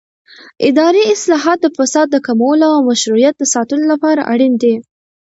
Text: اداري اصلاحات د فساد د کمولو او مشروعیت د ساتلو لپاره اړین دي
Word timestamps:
اداري 0.69 1.01
اصلاحات 1.13 1.57
د 1.61 1.67
فساد 1.77 2.07
د 2.11 2.17
کمولو 2.27 2.67
او 2.75 2.79
مشروعیت 2.91 3.35
د 3.37 3.43
ساتلو 3.53 3.85
لپاره 3.93 4.21
اړین 4.33 4.53
دي 4.63 4.75